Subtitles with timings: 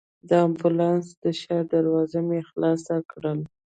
[0.29, 3.39] د امبولانس د شا دروازه مې خلاصه کړل.